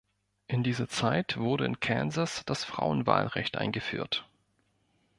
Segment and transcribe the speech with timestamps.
[0.47, 4.27] In dieser Zeit wurde in Kansas das Frauenwahlrecht eingeführt.